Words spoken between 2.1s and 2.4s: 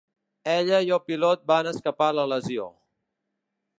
la